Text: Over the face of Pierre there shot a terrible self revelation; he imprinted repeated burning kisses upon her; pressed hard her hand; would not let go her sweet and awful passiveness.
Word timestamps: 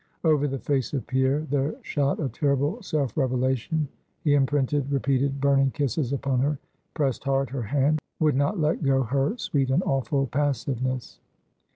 Over 0.23 0.47
the 0.47 0.57
face 0.57 0.93
of 0.93 1.05
Pierre 1.05 1.41
there 1.41 1.75
shot 1.83 2.19
a 2.19 2.27
terrible 2.27 2.81
self 2.81 3.15
revelation; 3.15 3.87
he 4.23 4.33
imprinted 4.33 4.91
repeated 4.91 5.39
burning 5.39 5.69
kisses 5.69 6.11
upon 6.11 6.39
her; 6.39 6.57
pressed 6.95 7.23
hard 7.25 7.51
her 7.51 7.61
hand; 7.61 7.99
would 8.19 8.35
not 8.35 8.59
let 8.59 8.81
go 8.81 9.03
her 9.03 9.37
sweet 9.37 9.69
and 9.69 9.83
awful 9.83 10.25
passiveness. 10.25 11.19